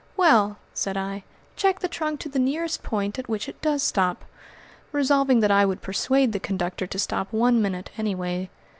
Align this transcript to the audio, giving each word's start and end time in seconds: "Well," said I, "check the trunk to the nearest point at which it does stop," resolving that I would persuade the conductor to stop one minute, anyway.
"Well," 0.17 0.57
said 0.73 0.97
I, 0.97 1.21
"check 1.55 1.77
the 1.79 1.87
trunk 1.87 2.19
to 2.21 2.29
the 2.29 2.39
nearest 2.39 2.81
point 2.81 3.19
at 3.19 3.29
which 3.29 3.47
it 3.47 3.61
does 3.61 3.83
stop," 3.83 4.25
resolving 4.91 5.41
that 5.41 5.51
I 5.51 5.63
would 5.63 5.83
persuade 5.83 6.31
the 6.31 6.39
conductor 6.39 6.87
to 6.87 6.97
stop 6.97 7.31
one 7.31 7.61
minute, 7.61 7.91
anyway. 7.99 8.49